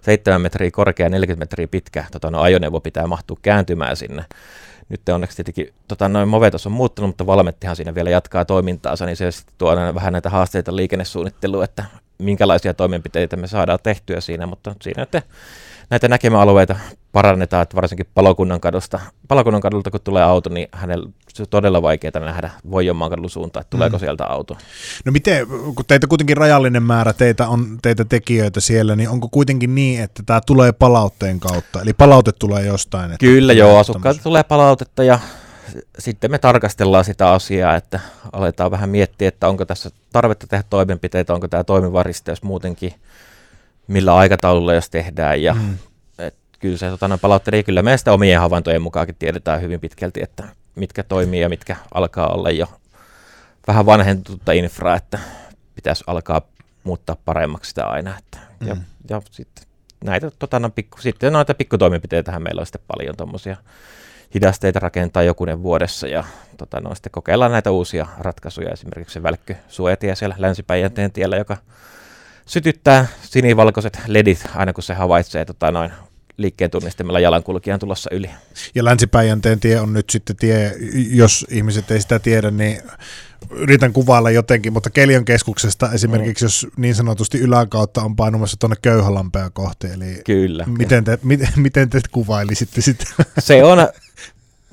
7 0.02 0.42
metriä 0.42 0.72
korkea, 0.72 1.10
40 1.10 1.42
metriä 1.42 1.68
pitkä 1.68 2.06
tota, 2.12 2.32
no, 2.32 2.42
ajoneuvo 2.42 2.80
pitää 2.80 3.08
mahtua 3.08 3.38
kääntymään 3.42 3.98
sinne. 3.98 4.26
Nyt 4.90 5.10
onneksi 5.10 5.36
tietenkin 5.36 5.74
tota, 5.88 6.10
noin 6.10 6.30
Movetos 6.30 6.66
on 6.66 6.72
muuttunut, 6.72 7.10
mutta 7.10 7.26
Valmettihan 7.26 7.76
siinä 7.76 7.96
vielä 7.96 8.10
jatkaa 8.10 8.46
toimintaansa, 8.46 9.06
niin 9.06 9.18
se 9.18 9.30
tuo 9.58 9.76
vähän 9.96 10.14
näitä 10.14 10.30
haasteita 10.30 10.76
liikennesuunnitteluun, 10.76 11.64
että 11.64 11.86
minkälaisia 12.22 12.74
toimenpiteitä 12.74 13.38
me 13.38 13.48
saadaan 13.48 13.80
tehtyä 13.84 14.22
siinä, 14.22 14.46
mutta 14.46 14.76
siinä 14.82 15.02
nyt 15.14 15.24
näitä 15.92 16.08
näkemäalueita 16.08 16.76
parannetaan, 17.12 17.64
että 17.64 17.76
varsinkin 17.76 18.06
palokunnan 18.14 18.60
kadusta, 18.60 19.00
palokunnan 19.28 19.62
kadulta 19.62 19.92
kun 19.92 20.00
tulee 20.04 20.24
auto, 20.24 20.50
niin 20.50 20.68
hänellä 20.72 21.10
se 21.34 21.44
on 21.44 21.48
todella 21.50 21.82
vaikeaa 21.82 22.20
nähdä 22.20 22.52
Voijomaan 22.72 23.12
kadun 23.12 23.30
suuntaan, 23.30 23.62
että 23.62 23.70
tuleeko 23.70 23.98
mm. 23.98 24.00
sieltä 24.00 24.26
auto. 24.26 24.58
No 25.06 25.12
miten, 25.12 25.48
kun 25.48 25.86
teitä 25.88 26.08
kuitenkin 26.08 26.38
rajallinen 26.38 26.84
määrä 26.84 27.14
teitä 27.14 27.48
on 27.48 27.78
teitä 27.82 28.06
tekijöitä 28.06 28.60
siellä, 28.60 28.96
niin 28.96 29.10
onko 29.10 29.28
kuitenkin 29.32 29.76
niin, 29.76 30.02
että 30.02 30.24
tämä 30.26 30.42
tulee 30.46 30.72
palautteen 30.72 31.40
kautta, 31.40 31.82
eli 31.82 31.94
palaute 31.94 32.32
tulee 32.32 32.66
jostain? 32.66 33.06
Että 33.06 33.26
Kyllä 33.26 33.54
joo, 33.54 33.78
asukkailta 33.78 34.24
tulee 34.24 34.44
palautetta 34.44 35.04
ja 35.04 35.20
sitten 36.00 36.32
me 36.32 36.38
tarkastellaan 36.38 37.06
sitä 37.06 37.32
asiaa, 37.32 37.76
että 37.76 38.00
aletaan 38.32 38.72
vähän 38.72 38.90
miettiä, 38.90 39.28
että 39.28 39.48
onko 39.48 39.66
tässä 39.66 39.90
tarvetta 40.14 40.48
tehdä 40.48 40.64
toimenpiteitä, 40.70 41.34
onko 41.34 41.48
tämä 41.48 41.64
toimiva 41.64 42.04
risteys 42.04 42.44
muutenkin 42.44 42.94
millä 43.88 44.16
aikataululla 44.16 44.74
jos 44.74 44.90
tehdään. 44.90 45.42
Ja 45.44 45.54
mm. 45.54 45.78
et, 46.18 46.36
kyllä 46.60 46.78
se 46.78 46.90
tota, 46.90 47.18
palauttelee, 47.22 47.64
kyllä 47.64 47.82
meistä 47.82 48.14
omien 48.14 48.40
havaintojen 48.40 48.82
mukaankin 48.82 49.16
tiedetään 49.20 49.62
hyvin 49.62 49.80
pitkälti, 49.80 50.24
että 50.24 50.44
mitkä 50.76 51.04
toimii 51.04 51.42
ja 51.42 51.50
mitkä 51.50 51.76
alkaa 51.94 52.28
olla 52.28 52.52
jo 52.52 52.68
vähän 53.68 53.86
vanhentunutta 53.86 54.52
infraa, 54.52 54.96
että 54.96 55.20
pitäisi 55.76 56.04
alkaa 56.08 56.42
muuttaa 56.84 57.16
paremmaksi 57.26 57.70
sitä 57.70 57.86
aina. 57.86 58.18
Että, 58.18 58.38
mm. 58.60 58.68
ja, 58.68 58.78
ja 59.10 59.22
sitten 59.32 59.66
näitä 60.04 60.32
tota, 60.40 60.60
no, 60.60 60.70
pikku, 60.70 61.02
sitten 61.02 61.34
noita 61.34 61.54
pikkutoimenpiteitähän 61.54 62.44
meillä 62.44 62.60
on 62.60 62.66
sitten 62.66 62.82
paljon 62.88 63.18
tuommoisia 63.18 63.58
hidasteita 64.34 64.80
rakentaa 64.80 65.24
jokunen 65.24 65.64
vuodessa 65.64 66.08
ja 66.08 66.24
tota, 66.58 66.80
no, 66.80 66.96
sitten 66.96 67.12
kokeillaan 67.12 67.52
näitä 67.52 67.72
uusia 67.72 68.08
ratkaisuja, 68.20 68.72
esimerkiksi 68.72 69.14
se 69.14 69.24
välkkysuojatie 69.24 70.16
siellä 70.16 70.36
länsipäijänteen 70.38 71.12
tiellä, 71.12 71.38
joka 71.38 71.58
sytyttää 72.46 73.08
sinivalkoiset 73.22 74.00
ledit 74.08 74.46
aina 74.56 74.74
kun 74.74 74.84
se 74.84 74.94
havaitsee 74.94 75.46
tota, 75.46 75.72
noin 75.72 75.92
liikkeen 76.38 76.72
tunnistamilla 76.72 77.20
jalankulkijan 77.20 77.80
tulossa 77.80 78.10
yli. 78.14 78.30
Ja 78.76 78.86
Länsipäijänteen 78.86 79.60
tie 79.60 79.80
on 79.80 79.94
nyt 79.94 80.10
sitten 80.10 80.36
tie, 80.36 80.76
jos 81.10 81.46
ihmiset 81.50 81.92
ei 81.92 82.02
sitä 82.02 82.20
tiedä, 82.20 82.52
niin 82.52 82.82
yritän 83.50 83.94
kuvailla 83.94 84.32
jotenkin, 84.32 84.74
mutta 84.74 84.90
Kelion 84.90 85.26
keskuksesta 85.26 85.92
esimerkiksi, 85.92 86.44
mm. 86.44 86.46
jos 86.46 86.68
niin 86.78 86.96
sanotusti 86.96 87.38
yläkautta 87.38 88.02
on 88.02 88.16
painumassa 88.16 88.58
tuonne 88.60 88.76
Köyhälampea 88.82 89.50
kohti, 89.50 89.88
eli 89.88 90.22
Kyllä. 90.26 90.66
Miten, 90.78 91.04
te, 91.04 91.20
miten, 91.24 91.50
miten 91.56 91.90
te 91.90 92.00
kuvailisitte 92.12 92.82
sitä? 92.82 93.06
Se 93.40 93.64
on 93.64 93.80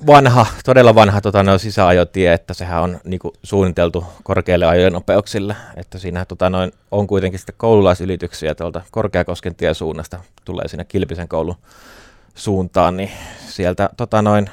vanha, 0.06 0.46
todella 0.64 0.94
vanha 0.94 1.20
tota, 1.20 1.42
no, 1.42 1.58
sisäajotie, 1.58 2.32
että 2.32 2.54
sehän 2.54 2.82
on 2.82 3.00
niin 3.04 3.18
kuin, 3.18 3.34
suunniteltu 3.42 4.04
korkeille 4.22 4.66
ajonopeuksille, 4.66 5.56
että 5.76 5.98
siinä 5.98 6.24
tota, 6.24 6.50
noin, 6.50 6.72
on 6.90 7.06
kuitenkin 7.06 7.38
sitten 7.38 7.54
koululaisylityksiä 7.58 8.54
tuolta 8.54 8.82
Korkeakosken 8.90 9.54
tien 9.54 9.74
suunnasta, 9.74 10.20
tulee 10.44 10.68
sinne 10.68 10.84
Kilpisen 10.84 11.28
koulun 11.28 11.56
suuntaan, 12.34 12.96
niin 12.96 13.10
sieltä 13.48 13.90
tota, 13.96 14.22
noin, 14.22 14.50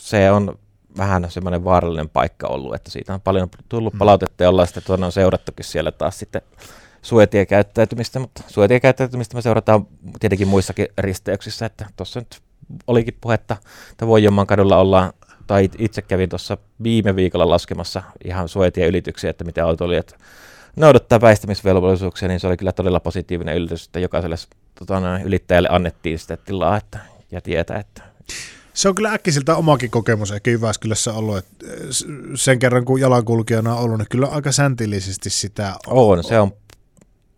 se 0.00 0.30
on 0.30 0.58
vähän 0.96 1.30
semmoinen 1.30 1.64
vaarallinen 1.64 2.08
paikka 2.08 2.46
ollut, 2.46 2.74
että 2.74 2.90
siitä 2.90 3.14
on 3.14 3.20
paljon 3.20 3.48
tullut 3.68 3.92
mm. 3.92 3.98
palautetta 3.98 4.42
ja 4.42 4.48
ollaan 4.48 4.68
sitten 4.68 4.82
tuonne 4.86 5.06
on 5.06 5.12
seurattukin 5.12 5.64
siellä 5.64 5.92
taas 5.92 6.18
sitten 6.18 6.42
suojatiekäyttäytymistä, 7.02 8.18
mutta 8.18 8.42
suojatiekäyttäytymistä 8.46 9.36
me 9.36 9.42
seurataan 9.42 9.86
tietenkin 10.20 10.48
muissakin 10.48 10.88
risteyksissä, 10.98 11.66
että 11.66 11.86
tuossa 11.96 12.20
nyt 12.20 12.40
olikin 12.86 13.18
puhetta, 13.20 13.56
että 13.90 14.06
Voijomman 14.06 14.46
kadulla 14.46 14.76
ollaan, 14.76 15.12
tai 15.46 15.70
itse 15.78 16.02
kävin 16.02 16.28
tuossa 16.28 16.58
viime 16.82 17.16
viikolla 17.16 17.48
laskemassa 17.48 18.02
ihan 18.24 18.48
ylityksiä, 18.88 19.30
että 19.30 19.44
miten 19.44 19.64
autoilijat 19.64 20.16
noudattaa 20.76 21.20
väistämisvelvollisuuksia, 21.20 22.28
niin 22.28 22.40
se 22.40 22.46
oli 22.46 22.56
kyllä 22.56 22.72
todella 22.72 23.00
positiivinen 23.00 23.56
yllätys, 23.56 23.86
että 23.86 24.00
jokaiselle 24.00 24.36
tota, 24.74 25.20
ylittäjälle 25.24 25.68
annettiin 25.72 26.18
sitä 26.18 26.36
tilaa 26.36 26.76
että, 26.76 26.98
ja 27.30 27.40
tietää, 27.40 27.78
että 27.78 28.02
se 28.74 28.88
on 28.88 28.94
kyllä 28.94 29.12
äkkisiltä 29.12 29.56
omakin 29.56 29.90
kokemus 29.90 30.32
ehkä 30.32 30.50
Jyväskylässä 30.50 31.12
ollut, 31.12 31.36
että 31.36 31.66
sen 32.34 32.58
kerran 32.58 32.84
kun 32.84 33.00
jalankulkijana 33.00 33.74
on 33.74 33.84
ollut, 33.84 33.98
niin 33.98 34.08
kyllä 34.10 34.26
aika 34.26 34.52
säntillisesti 34.52 35.30
sitä 35.30 35.74
on. 35.86 36.24
Se 36.24 36.40
on 36.40 36.52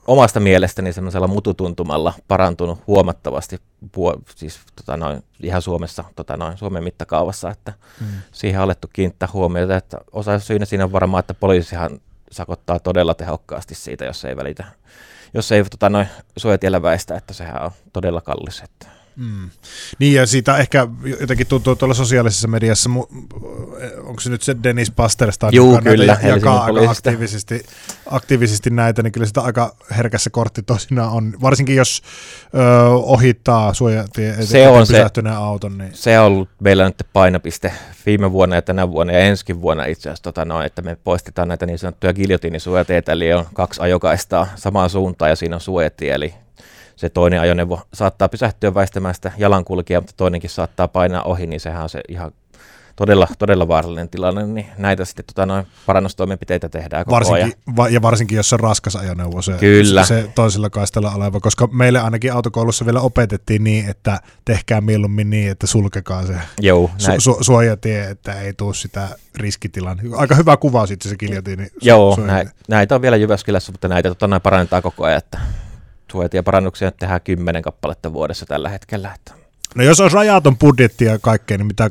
omasta 0.06 0.40
mielestäni 0.40 0.92
semmoisella 0.92 1.26
mututuntumalla 1.26 2.14
parantunut 2.28 2.86
huomattavasti, 2.86 3.60
siis 4.34 4.60
tota 4.76 4.96
noin, 4.96 5.22
ihan 5.42 5.62
Suomessa, 5.62 6.04
tota 6.16 6.36
noin, 6.36 6.58
Suomen 6.58 6.84
mittakaavassa, 6.84 7.50
että 7.50 7.72
mm. 8.00 8.06
siihen 8.32 8.60
on 8.60 8.64
alettu 8.64 8.88
kiinnittää 8.92 9.28
huomiota, 9.32 9.76
että 9.76 9.98
osa 10.12 10.38
syynä 10.38 10.64
siinä 10.64 10.84
on 10.84 10.92
varmaan, 10.92 11.20
että 11.20 11.34
poliisihan 11.34 12.00
sakottaa 12.30 12.78
todella 12.78 13.14
tehokkaasti 13.14 13.74
siitä, 13.74 14.04
jos 14.04 14.24
ei 14.24 14.36
välitä, 14.36 14.64
jos 15.34 15.52
ei 15.52 15.64
tota 15.64 15.88
noin, 15.90 16.08
suojatiellä 16.36 16.82
väistä, 16.82 17.16
että 17.16 17.34
sehän 17.34 17.62
on 17.62 17.70
todella 17.92 18.20
kallis. 18.20 18.60
Että 18.60 18.95
Mm. 19.16 19.50
Niin 19.98 20.14
ja 20.14 20.26
siitä 20.26 20.56
ehkä 20.56 20.88
jotenkin 21.20 21.46
tuntuu 21.46 21.76
tuolla 21.76 21.94
sosiaalisessa 21.94 22.48
mediassa, 22.48 22.90
onko 24.02 24.20
se 24.20 24.30
nyt 24.30 24.42
se 24.42 24.56
Dennis 24.62 24.90
Pastersta, 24.90 25.48
Juu, 25.52 25.70
joka 25.70 25.82
kyllä, 25.82 26.06
näitä 26.06 26.28
jakaa 26.28 26.64
aika 26.64 26.90
aktiivisesti, 26.90 27.66
aktiivisesti 28.10 28.70
näitä, 28.70 29.02
niin 29.02 29.12
kyllä 29.12 29.26
sitä 29.26 29.40
aika 29.40 29.76
herkässä 29.96 30.30
kortti 30.30 30.62
tosinaan 30.62 31.12
on, 31.12 31.34
varsinkin 31.42 31.76
jos 31.76 32.02
ö, 32.54 32.88
ohittaa 32.88 33.74
suojatie, 33.74 34.46
se 34.46 34.68
on 34.68 34.86
se, 34.86 35.06
auton. 35.36 35.78
Niin. 35.78 35.90
Se 35.94 36.18
on 36.18 36.26
ollut 36.26 36.48
meillä 36.60 36.84
nyt 36.84 37.06
painopiste 37.12 37.72
viime 38.06 38.32
vuonna 38.32 38.56
ja 38.56 38.62
tänä 38.62 38.90
vuonna 38.90 39.12
ja 39.12 39.18
ensi 39.18 39.60
vuonna 39.60 39.84
itse 39.84 40.08
asiassa, 40.08 40.22
tota, 40.22 40.44
no, 40.44 40.62
että 40.62 40.82
me 40.82 40.96
poistetaan 41.04 41.48
näitä 41.48 41.66
niin 41.66 41.78
sanottuja 41.78 42.12
giljotiinisuojateitä, 42.12 43.12
eli 43.12 43.32
on 43.32 43.46
kaksi 43.54 43.80
ajokaistaa 43.82 44.46
samaan 44.56 44.90
suuntaan 44.90 45.30
ja 45.30 45.36
siinä 45.36 45.56
on 45.56 45.60
suojatie, 45.60 46.14
eli 46.14 46.34
se 46.96 47.08
toinen 47.08 47.40
ajoneuvo 47.40 47.80
saattaa 47.94 48.28
pysähtyä 48.28 48.74
väistämään 48.74 49.14
sitä 49.14 49.32
jalankulkijaa, 49.38 50.00
mutta 50.00 50.14
toinenkin 50.16 50.50
saattaa 50.50 50.88
painaa 50.88 51.22
ohi, 51.22 51.46
niin 51.46 51.60
sehän 51.60 51.82
on 51.82 51.88
se 51.88 52.00
ihan 52.08 52.32
todella, 52.96 53.28
todella 53.38 53.68
vaarallinen 53.68 54.08
tilanne, 54.08 54.46
niin 54.46 54.66
näitä 54.78 55.04
sitten 55.04 55.24
tota, 55.24 55.46
noin 55.46 55.66
parannustoimenpiteitä 55.86 56.68
tehdään 56.68 57.04
koko 57.04 57.14
varsinkin, 57.14 57.44
ajan. 57.44 57.76
Va- 57.76 57.88
ja 57.88 58.02
varsinkin, 58.02 58.36
jos 58.36 58.48
se 58.48 58.54
on 58.54 58.60
raskas 58.60 58.96
ajoneuvo, 58.96 59.42
se, 59.42 59.52
Kyllä. 59.52 60.04
se 60.04 60.30
toisella 60.34 60.70
kaistalla 60.70 61.10
oleva, 61.10 61.40
koska 61.40 61.66
meille 61.72 62.00
ainakin 62.00 62.32
autokoulussa 62.32 62.84
vielä 62.84 63.00
opetettiin 63.00 63.64
niin, 63.64 63.90
että 63.90 64.20
tehkää 64.44 64.80
mieluummin 64.80 65.30
niin, 65.30 65.50
että 65.50 65.66
sulkekaa 65.66 66.26
se 66.26 66.34
Joo, 66.60 66.90
su- 66.98 67.32
su- 67.32 67.44
suojatie, 67.44 68.10
että 68.10 68.40
ei 68.40 68.52
tule 68.52 68.74
sitä 68.74 69.08
riskitilan. 69.34 70.00
Aika 70.16 70.34
hyvä 70.34 70.56
kuva 70.56 70.86
sitten 70.86 71.10
se 71.10 71.16
kiljotiini. 71.16 71.66
Joo, 71.82 72.18
näitä, 72.24 72.50
näitä 72.68 72.94
on 72.94 73.02
vielä 73.02 73.16
Jyväskylässä, 73.16 73.72
mutta 73.72 73.88
näitä 73.88 74.14
tota, 74.14 74.40
parannetaan 74.40 74.82
koko 74.82 75.04
ajan, 75.04 75.18
että 75.18 75.38
parannuksia 76.44 76.92
tehdään 76.92 77.20
kymmenen 77.20 77.62
kappaletta 77.62 78.12
vuodessa 78.12 78.46
tällä 78.46 78.68
hetkellä. 78.68 79.14
Että. 79.14 79.32
No 79.74 79.84
jos 79.84 80.00
olisi 80.00 80.16
rajaton 80.16 80.58
budjetti 80.58 81.04
ja 81.04 81.18
kaikkea, 81.18 81.58
niin 81.58 81.66
mitä, 81.66 81.90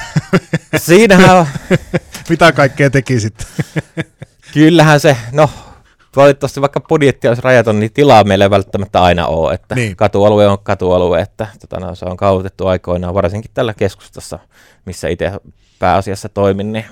Siinähän 0.76 1.36
on. 1.36 1.46
mitä 2.30 2.52
kaikkea 2.52 2.90
tekisit? 2.90 3.46
Kyllähän 4.54 5.00
se, 5.00 5.16
no 5.32 5.50
valitettavasti 6.16 6.60
vaikka 6.60 6.80
budjetti 6.80 7.28
olisi 7.28 7.42
rajaton, 7.42 7.80
niin 7.80 7.92
tilaa 7.92 8.24
meillä 8.24 8.44
ei 8.44 8.50
välttämättä 8.50 9.02
aina 9.02 9.26
ole. 9.26 9.54
Että 9.54 9.74
niin. 9.74 9.96
Katualue 9.96 10.48
on 10.48 10.58
katualue, 10.62 11.20
että 11.20 11.46
tota, 11.60 11.80
no, 11.80 11.94
se 11.94 12.04
on 12.04 12.16
kaavoitettu 12.16 12.66
aikoinaan, 12.66 13.14
varsinkin 13.14 13.50
tällä 13.54 13.74
keskustassa, 13.74 14.38
missä 14.84 15.08
itse 15.08 15.32
pääasiassa 15.78 16.28
toimin, 16.28 16.72
niin 16.72 16.84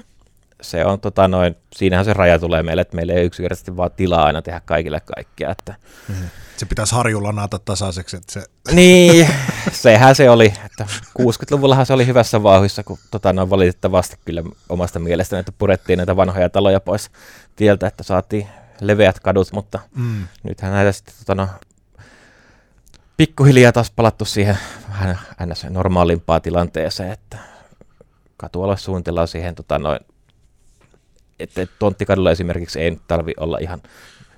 se 0.60 0.84
on, 0.84 1.00
tota, 1.00 1.28
noin, 1.28 1.56
siinähän 1.76 2.04
se 2.04 2.12
raja 2.12 2.38
tulee 2.38 2.62
meille, 2.62 2.82
että 2.82 2.96
meillä 2.96 3.12
ei 3.12 3.24
yksinkertaisesti 3.24 3.76
vaan 3.76 3.90
tilaa 3.96 4.24
aina 4.24 4.42
tehdä 4.42 4.60
kaikille 4.64 5.00
kaikkea. 5.16 5.50
Että. 5.50 5.74
Mm-hmm. 6.08 6.28
Se 6.56 6.66
pitäisi 6.66 6.94
harjulla 6.94 7.32
naata 7.32 7.58
tasaiseksi. 7.58 8.16
Että 8.16 8.32
se... 8.32 8.42
Niin, 8.74 9.28
sehän 9.72 10.14
se 10.14 10.30
oli. 10.30 10.52
Että 10.66 10.86
60-luvullahan 11.18 11.86
se 11.86 11.92
oli 11.92 12.06
hyvässä 12.06 12.42
vauhissa, 12.42 12.84
kun 12.84 12.98
tota, 13.10 13.32
noin 13.32 13.50
valitettavasti 13.50 14.16
kyllä 14.24 14.42
omasta 14.68 14.98
mielestä, 14.98 15.38
että 15.38 15.52
purettiin 15.52 15.96
näitä 15.96 16.16
vanhoja 16.16 16.50
taloja 16.50 16.80
pois 16.80 17.10
tieltä, 17.56 17.86
että 17.86 18.02
saatiin 18.02 18.46
leveät 18.80 19.20
kadut, 19.20 19.52
mutta 19.52 19.78
mm. 19.94 20.26
nythän 20.42 20.72
näitä 20.72 20.92
sitten 20.92 21.14
tota, 21.18 21.34
no, 21.34 21.48
pikkuhiljaa 23.16 23.72
taas 23.72 23.90
palattu 23.90 24.24
siihen 24.24 24.58
vähän 24.90 25.18
normaalimpaan 25.70 26.42
tilanteeseen, 26.42 27.12
että 27.12 27.38
katualla 28.36 28.76
suunnitellaan 28.76 29.28
siihen 29.28 29.54
tota, 29.54 29.78
noin 29.78 30.00
että 31.42 31.66
tonttikadulla 31.78 32.30
esimerkiksi 32.30 32.80
ei 32.80 32.98
tarvi 33.08 33.32
olla 33.36 33.58
ihan 33.58 33.82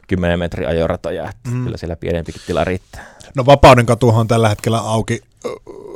10 0.08 0.38
metrin 0.38 0.68
ajoratoja, 0.68 1.30
että 1.30 1.50
mm. 1.50 1.64
kyllä 1.64 1.76
siellä 1.76 1.96
pienempikin 1.96 2.42
tila 2.46 2.64
riittää. 2.64 3.14
No 3.36 3.46
Vapauden 3.46 3.86
katuhan 3.86 4.20
on 4.20 4.28
tällä 4.28 4.48
hetkellä 4.48 4.78
auki, 4.78 5.20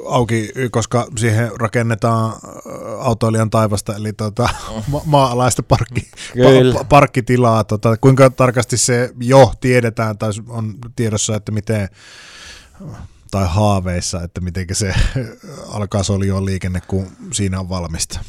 auki 0.08 0.52
koska 0.70 1.06
siihen 1.16 1.50
rakennetaan 1.60 2.32
autoilijan 3.00 3.50
taivasta, 3.50 3.96
eli 3.96 4.12
tuota, 4.12 4.48
ma- 4.92 5.02
maa-alaista 5.04 5.62
parkki, 5.62 6.10
pa- 6.30 6.84
parkkitilaa. 6.88 7.64
Tota, 7.64 7.96
kuinka 7.96 8.30
tarkasti 8.30 8.76
se 8.76 9.10
jo 9.20 9.52
tiedetään 9.60 10.18
tai 10.18 10.30
on 10.48 10.75
tiedossa, 10.96 11.36
että 11.36 11.52
miten 11.52 11.88
tai 13.30 13.46
haaveissa, 13.48 14.22
että 14.22 14.40
miten 14.40 14.66
se 14.72 14.94
alkaa 15.76 16.02
soljoa 16.02 16.44
liikenne, 16.44 16.80
kun 16.86 17.06
siinä 17.32 17.60
on 17.60 17.68
valmista? 17.68 18.20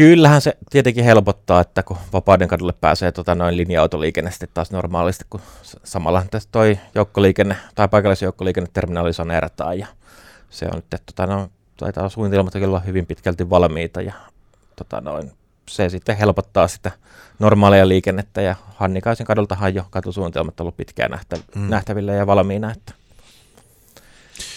Kyllähän 0.00 0.40
se 0.40 0.56
tietenkin 0.70 1.04
helpottaa, 1.04 1.60
että 1.60 1.82
kun 1.82 1.96
Vapauden 2.12 2.48
kadulle 2.48 2.72
pääsee 2.72 3.12
tota 3.12 3.34
noin 3.34 3.56
linja-autoliikenne 3.56 4.30
sitten 4.30 4.48
taas 4.54 4.70
normaalisti, 4.70 5.24
kun 5.30 5.40
samalla 5.84 6.24
tässä 6.30 6.48
toi 6.52 6.78
joukkoliikenne 6.94 7.56
tai 7.74 7.88
paikallisjoukkoliikenneterminaali 7.88 9.12
saneerataan 9.12 9.78
ja 9.78 9.86
se 10.50 10.66
on 10.66 10.72
nyt, 10.74 11.02
tota 11.06 11.26
noin, 11.26 11.50
taitaa 11.76 12.08
suunnitelmat 12.08 12.54
olla 12.54 12.80
hyvin 12.80 13.06
pitkälti 13.06 13.50
valmiita 13.50 14.02
ja 14.02 14.12
tota 14.76 15.00
noin, 15.00 15.32
se 15.68 15.88
sitten 15.88 16.16
helpottaa 16.16 16.68
sitä 16.68 16.90
normaalia 17.38 17.88
liikennettä 17.88 18.40
ja 18.40 18.54
Hannikaisen 18.76 19.26
kadultahan 19.26 19.74
jo 19.74 19.86
katusuunnitelmat 19.90 20.60
on 20.60 20.64
ollut 20.64 20.76
pitkään 20.76 21.10
nähtä, 21.10 21.36
mm. 21.54 21.70
nähtävillä 21.70 22.12
ja 22.12 22.26
valmiina, 22.26 22.72
että 22.72 22.92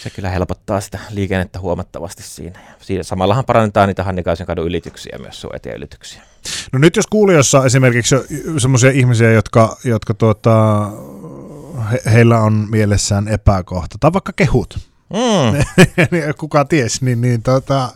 se 0.04 0.10
kyllä 0.10 0.30
helpottaa 0.30 0.80
sitä 0.80 0.98
liikennettä 1.10 1.60
huomattavasti 1.60 2.22
siinä. 2.22 2.60
Ja 2.60 2.74
siinä 2.80 3.02
samallahan 3.02 3.44
parannetaan 3.44 3.88
niitä 3.88 4.04
Hannikaisen 4.04 4.46
kadun 4.46 4.66
ylityksiä, 4.66 5.18
myös 5.18 5.40
suojatieylityksiä. 5.40 6.22
No 6.72 6.78
nyt 6.78 6.96
jos 6.96 7.06
kuulijoissa 7.06 7.64
esimerkiksi 7.64 8.14
semmoisia 8.58 8.90
ihmisiä, 8.90 9.32
jotka, 9.32 9.76
jotka 9.84 10.14
tuota, 10.14 10.86
he, 11.92 12.00
heillä 12.12 12.40
on 12.40 12.66
mielessään 12.70 13.28
epäkohta, 13.28 13.96
tai 14.00 14.12
vaikka 14.12 14.32
kehut, 14.36 14.78
Mm. 15.10 15.64
Kuka 16.38 16.64
ties, 16.64 17.02
niin, 17.02 17.20
niin 17.20 17.42
tota, 17.42 17.88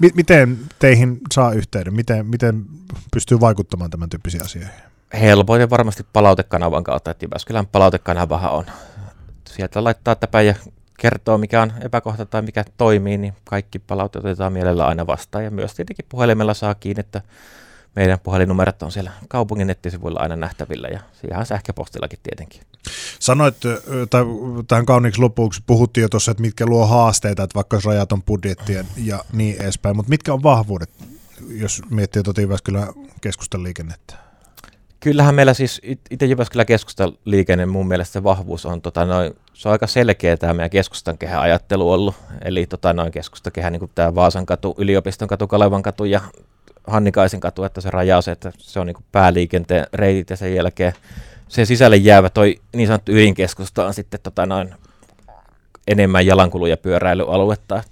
mi- 0.00 0.12
miten 0.14 0.58
teihin 0.78 1.18
saa 1.34 1.52
yhteyden? 1.52 1.94
Miten, 1.94 2.26
miten 2.26 2.64
pystyy 3.12 3.40
vaikuttamaan 3.40 3.90
tämän 3.90 4.10
tyyppisiin 4.10 4.44
asioihin? 4.44 4.72
Helpoiten 5.20 5.70
varmasti 5.70 6.06
palautekanavan 6.12 6.84
kautta, 6.84 7.10
että 7.10 7.24
Jyväskylän 7.24 7.66
palautekanavahan 7.66 8.52
on. 8.52 8.64
Sieltä 9.48 9.84
laittaa 9.84 10.14
täpäin 10.14 10.46
ja 10.46 10.54
kertoo, 10.98 11.38
mikä 11.38 11.62
on 11.62 11.72
epäkohta 11.80 12.26
tai 12.26 12.42
mikä 12.42 12.64
toimii, 12.76 13.18
niin 13.18 13.34
kaikki 13.44 13.78
palautteet 13.78 14.24
otetaan 14.24 14.52
mielellä 14.52 14.86
aina 14.86 15.06
vastaan. 15.06 15.44
Ja 15.44 15.50
myös 15.50 15.74
tietenkin 15.74 16.06
puhelimella 16.08 16.54
saa 16.54 16.74
kiinni, 16.74 17.00
että 17.00 17.22
meidän 17.96 18.18
puhelinnumerot 18.22 18.82
on 18.82 18.92
siellä 18.92 19.10
kaupungin 19.28 19.66
nettisivuilla 19.66 20.20
aina 20.20 20.36
nähtävillä 20.36 20.88
ja 20.88 21.00
siihen 21.20 21.46
sähköpostillakin 21.46 22.18
tietenkin. 22.22 22.60
Sanoit, 23.18 23.56
tai 24.10 24.24
tähän 24.68 24.86
kauniiksi 24.86 25.20
lopuksi 25.20 25.62
puhuttiin 25.66 26.02
jo 26.02 26.08
tuossa, 26.08 26.30
että 26.30 26.40
mitkä 26.40 26.66
luo 26.66 26.86
haasteita, 26.86 27.42
että 27.42 27.54
vaikka 27.54 27.80
rajaton 27.84 28.22
budjettien 28.22 28.86
ja 28.96 29.24
niin 29.32 29.62
edespäin, 29.62 29.96
mutta 29.96 30.10
mitkä 30.10 30.32
on 30.32 30.42
vahvuudet, 30.42 30.90
jos 31.48 31.82
miettii 31.90 32.22
tuota 32.22 32.40
Jyväskylän 32.40 32.88
keskustan 33.20 33.62
liikennettä? 33.62 34.25
Kyllähän 35.00 35.34
meillä 35.34 35.54
siis 35.54 35.80
itse 36.10 36.26
Jyväskylän 36.26 36.66
keskustan 36.66 37.12
liikenne 37.24 37.66
mun 37.66 37.88
mielestä 37.88 38.12
se 38.12 38.22
vahvuus 38.22 38.66
on, 38.66 38.82
tota, 38.82 39.04
noin, 39.04 39.36
se 39.54 39.68
on 39.68 39.72
aika 39.72 39.86
selkeä 39.86 40.36
tämä 40.36 40.54
meidän 40.54 40.70
keskustan 40.70 41.18
kehä 41.18 41.40
ajattelu 41.40 41.92
ollut. 41.92 42.14
Eli 42.44 42.66
tota, 42.66 42.92
noin 42.92 43.12
kehä, 43.52 43.70
niin 43.70 43.90
tämä 43.94 44.14
Vaasan 44.14 44.46
katu, 44.46 44.74
Yliopiston 44.78 45.28
katu, 45.28 45.46
Kalevan 45.46 45.82
katu 45.82 46.04
ja 46.04 46.20
Hannikaisen 46.86 47.40
katu, 47.40 47.64
että 47.64 47.80
se 47.80 47.90
rajaus, 47.90 48.28
että 48.28 48.52
se 48.58 48.80
on 48.80 48.86
niin 48.86 48.96
pääliikenteen 49.12 49.86
reitit 49.92 50.30
ja 50.30 50.36
sen 50.36 50.54
jälkeen 50.54 50.92
sen 51.48 51.66
sisälle 51.66 51.96
jäävä 51.96 52.30
toi 52.30 52.60
niin 52.74 52.86
sanottu 52.86 53.12
ydinkeskusta 53.12 53.86
on 53.86 53.94
sitten 53.94 54.20
tota, 54.22 54.46
noin 54.46 54.74
enemmän 55.86 56.26
jalankulu- 56.26 56.66
ja 56.66 56.76
pyöräilyaluetta. 56.76 57.82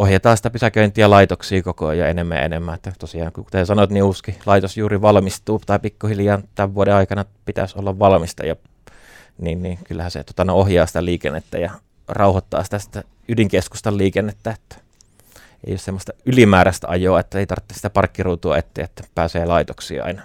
Ohjataan 0.00 0.36
sitä 0.36 0.50
pysäköintiä 0.50 1.10
laitoksia 1.10 1.62
koko 1.62 1.86
ajan 1.86 2.08
enemmän 2.08 2.38
ja 2.38 2.44
enemmän. 2.44 2.74
Että 2.74 2.92
tosiaan, 2.98 3.32
kuten 3.32 3.66
sanoit, 3.66 3.90
niin 3.90 4.02
uusi 4.02 4.38
laitos 4.46 4.76
juuri 4.76 5.02
valmistuu 5.02 5.60
tai 5.66 5.78
pikkuhiljaa 5.78 6.42
tämän 6.54 6.74
vuoden 6.74 6.94
aikana 6.94 7.24
pitäisi 7.44 7.78
olla 7.78 7.98
valmista. 7.98 8.46
Ja, 8.46 8.56
niin, 9.38 9.62
niin 9.62 9.78
kyllähän 9.84 10.10
se 10.10 10.24
tota, 10.24 10.44
no, 10.44 10.54
ohjaa 10.54 10.86
sitä 10.86 11.04
liikennettä 11.04 11.58
ja 11.58 11.70
rauhoittaa 12.08 12.64
sitä, 12.64 12.78
sitä 12.78 13.04
ydinkeskustan 13.28 13.98
liikennettä. 13.98 14.50
Että 14.50 14.76
ei 15.66 15.72
ole 15.72 15.78
semmoista 15.78 16.12
ylimääräistä 16.26 16.88
ajoa, 16.88 17.20
että 17.20 17.38
ei 17.38 17.46
tarvitse 17.46 17.74
sitä 17.74 17.90
parkkiruutua 17.90 18.58
eteen, 18.58 18.84
että 18.84 19.04
pääsee 19.14 19.46
laitoksia 19.46 20.04
aina 20.04 20.22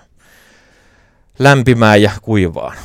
lämpimään 1.40 2.02
ja 2.02 2.12
kuivaan. 2.22 2.78